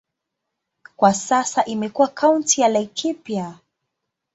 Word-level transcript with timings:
Kwa 0.95 1.13
sasa 1.13 1.65
imekuwa 1.65 2.07
kaunti 2.07 2.61
ya 2.61 2.67
Laikipia. 2.69 3.59